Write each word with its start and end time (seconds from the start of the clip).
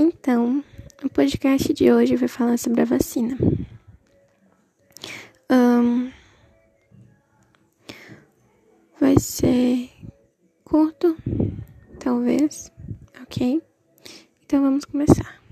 Então, 0.00 0.62
o 1.02 1.10
podcast 1.10 1.74
de 1.74 1.90
hoje 1.90 2.14
vai 2.14 2.28
falar 2.28 2.56
sobre 2.56 2.82
a 2.82 2.84
vacina. 2.84 3.36
Um, 5.50 6.12
vai 9.00 9.18
ser 9.18 9.90
curto, 10.62 11.16
talvez, 11.98 12.70
ok? 13.22 13.60
Então 14.44 14.62
vamos 14.62 14.84
começar. 14.84 15.42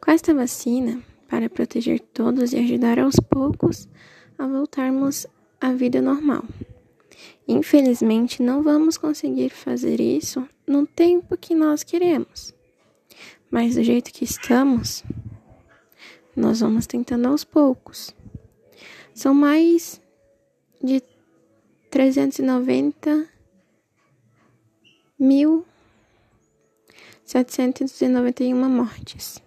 Com 0.00 0.10
esta 0.10 0.32
vacina, 0.32 1.02
para 1.28 1.50
proteger 1.50 2.00
todos 2.00 2.54
e 2.54 2.56
ajudar 2.56 2.98
aos 2.98 3.16
poucos 3.16 3.86
a 4.38 4.46
voltarmos 4.46 5.26
à 5.60 5.74
vida 5.74 6.00
normal. 6.00 6.46
Infelizmente, 7.46 8.42
não 8.42 8.62
vamos 8.62 8.96
conseguir 8.96 9.50
fazer 9.50 10.00
isso 10.00 10.48
no 10.66 10.86
tempo 10.86 11.36
que 11.36 11.54
nós 11.54 11.82
queremos. 11.82 12.56
Mas 13.50 13.74
do 13.74 13.82
jeito 13.82 14.12
que 14.12 14.24
estamos, 14.24 15.02
nós 16.36 16.60
vamos 16.60 16.86
tentando 16.86 17.28
aos 17.28 17.44
poucos. 17.44 18.14
São 19.14 19.34
mais 19.34 20.00
de 20.82 21.02
390 21.90 23.28
mil 25.18 25.66
791 27.24 28.68
mortes. 28.70 29.42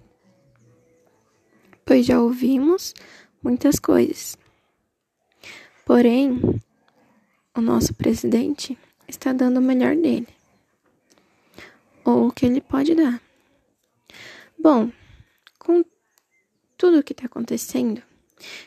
Pois 1.83 2.05
já 2.05 2.21
ouvimos 2.21 2.93
muitas 3.41 3.79
coisas. 3.79 4.37
Porém, 5.83 6.39
o 7.57 7.61
nosso 7.61 7.93
presidente 7.95 8.77
está 9.07 9.33
dando 9.33 9.57
o 9.57 9.61
melhor 9.63 9.95
dele. 9.95 10.27
Ou 12.05 12.27
o 12.27 12.31
que 12.31 12.45
ele 12.45 12.61
pode 12.61 12.93
dar. 12.93 13.19
Bom, 14.63 14.91
com 15.57 15.83
tudo 16.77 16.99
o 16.99 17.03
que 17.03 17.13
está 17.13 17.25
acontecendo, 17.25 18.03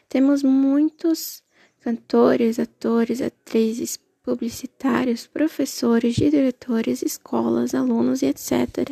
temos 0.08 0.42
muitos 0.42 1.40
cantores, 1.78 2.58
atores, 2.58 3.22
atrizes, 3.22 3.96
publicitários, 4.24 5.28
professores, 5.28 6.16
diretores, 6.16 7.00
escolas, 7.00 7.76
alunos 7.76 8.22
e 8.22 8.26
etc. 8.26 8.90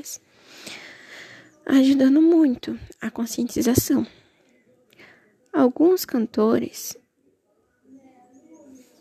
Ajudando 1.66 2.22
muito 2.22 2.78
a 3.00 3.10
conscientização. 3.10 4.06
Alguns 5.52 6.04
cantores 6.04 6.96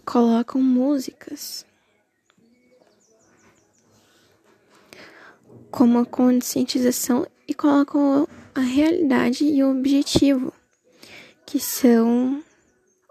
colocam 0.03 0.59
músicas 0.59 1.67
como 5.71 5.99
a 5.99 6.05
conscientização 6.05 7.25
e 7.47 7.53
colocam 7.53 8.27
a 8.53 8.59
realidade 8.59 9.45
e 9.45 9.63
o 9.63 9.71
objetivo, 9.71 10.53
que 11.45 11.59
são 11.59 12.43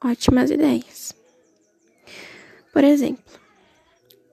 ótimas 0.03 0.51
ideias. 0.51 1.15
Por 2.73 2.85
exemplo, 2.85 3.25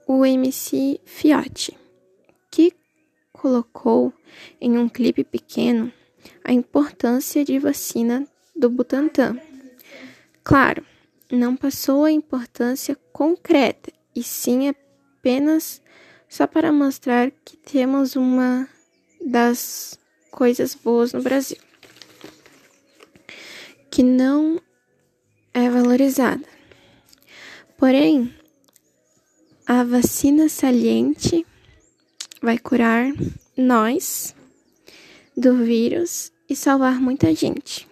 o 0.06 0.26
MC 0.26 1.00
Fiote, 1.06 1.78
que 2.52 2.74
colocou 3.32 4.14
em 4.60 4.78
um 4.78 4.88
clipe 4.88 5.24
pequeno 5.24 5.92
a 6.44 6.52
importância 6.52 7.44
de 7.44 7.58
vacina 7.60 8.28
do 8.56 8.70
Butantan. 8.70 9.40
Claro, 10.44 10.86
não 11.32 11.56
passou 11.56 12.04
a 12.04 12.12
importância 12.12 12.96
concreta, 13.12 13.92
e 14.16 14.24
sim 14.24 14.70
apenas 14.70 15.82
só 16.30 16.46
para 16.46 16.72
mostrar 16.72 17.32
que 17.44 17.58
temos 17.58 18.16
uma 18.16 18.68
das 19.26 20.00
coisas 20.32 20.76
boas 20.76 21.14
no 21.14 21.22
Brasil, 21.22 21.58
que 23.90 24.04
não 24.04 24.62
é 25.54 25.70
valorizada. 25.70 26.46
Porém, 27.78 28.34
a 29.66 29.84
vacina 29.84 30.48
saliente 30.50 31.46
vai 32.42 32.58
curar 32.58 33.12
nós 33.56 34.36
do 35.36 35.56
vírus 35.58 36.32
e 36.50 36.56
salvar 36.56 37.00
muita 37.00 37.34
gente. 37.36 37.88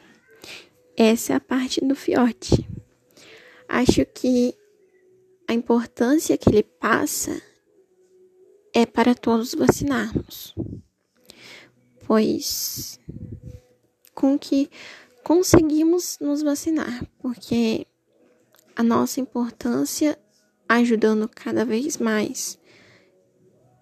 Essa 0.97 1.33
é 1.33 1.35
a 1.35 1.39
parte 1.39 1.83
do 1.83 1.95
fiote. 1.95 2.67
Acho 3.67 4.05
que 4.05 4.55
a 5.47 5.53
importância 5.53 6.37
que 6.37 6.49
ele 6.49 6.63
passa 6.63 7.41
é 8.75 8.85
para 8.85 9.15
todos 9.15 9.55
vacinarmos, 9.55 10.53
pois 12.05 12.99
com 14.13 14.37
que 14.37 14.69
conseguimos 15.23 16.17
nos 16.19 16.43
vacinar, 16.43 17.07
porque 17.19 17.87
a 18.75 18.83
nossa 18.83 19.21
importância 19.21 20.19
ajudando 20.67 21.29
cada 21.29 21.63
vez 21.63 21.97
mais 21.97 22.59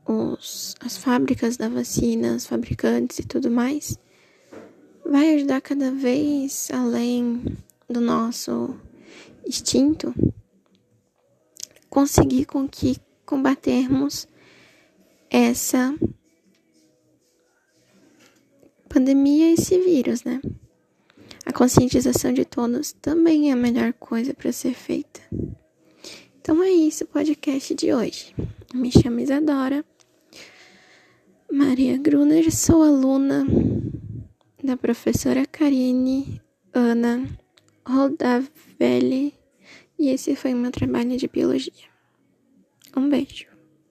os, 0.05 0.75
as 0.79 0.95
fábricas 0.95 1.57
da 1.57 1.67
vacina, 1.67 2.35
os 2.35 2.45
fabricantes 2.45 3.17
e 3.17 3.23
tudo 3.25 3.49
mais, 3.49 3.97
vai 5.03 5.33
ajudar 5.33 5.59
cada 5.61 5.91
vez 5.91 6.69
além 6.71 7.57
do 7.89 7.99
nosso 7.99 8.75
instinto 9.43 10.13
conseguir 11.89 12.45
com 12.45 12.69
que 12.69 12.97
combatermos 13.25 14.27
essa 15.33 15.97
pandemia 18.87 19.49
e 19.49 19.53
esse 19.53 19.79
vírus, 19.79 20.23
né? 20.23 20.39
A 21.43 21.51
conscientização 21.51 22.31
de 22.31 22.45
todos 22.45 22.91
também 22.93 23.49
é 23.49 23.53
a 23.53 23.55
melhor 23.55 23.93
coisa 23.93 24.31
para 24.31 24.51
ser 24.51 24.75
feita. 24.75 25.19
Então 26.39 26.61
é 26.61 26.69
isso 26.69 27.05
o 27.05 27.07
podcast 27.07 27.73
de 27.73 27.91
hoje. 27.91 28.35
Me 28.75 28.91
chamo 28.91 29.21
Isadora 29.21 29.83
Maria 31.51 31.97
Gruner, 31.97 32.51
sou 32.55 32.83
aluna 32.83 33.43
da 34.63 34.77
professora 34.77 35.47
Karine 35.47 36.39
Ana 36.71 37.27
Rodavelli 37.83 39.33
e 39.97 40.09
esse 40.09 40.35
foi 40.35 40.53
o 40.53 40.57
meu 40.57 40.71
trabalho 40.71 41.17
de 41.17 41.27
biologia. 41.27 41.89
Um 42.95 43.09
beijo. 43.09 43.52